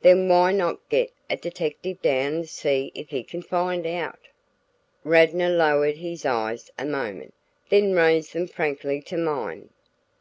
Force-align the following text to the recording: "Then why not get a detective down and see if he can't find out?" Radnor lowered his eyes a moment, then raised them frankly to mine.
"Then 0.00 0.28
why 0.28 0.50
not 0.50 0.88
get 0.88 1.12
a 1.30 1.36
detective 1.36 2.02
down 2.02 2.34
and 2.34 2.48
see 2.48 2.90
if 2.96 3.10
he 3.10 3.22
can't 3.22 3.46
find 3.46 3.86
out?" 3.86 4.18
Radnor 5.04 5.50
lowered 5.50 5.98
his 5.98 6.26
eyes 6.26 6.72
a 6.76 6.84
moment, 6.84 7.32
then 7.68 7.92
raised 7.94 8.32
them 8.32 8.48
frankly 8.48 9.00
to 9.02 9.16
mine. 9.16 9.68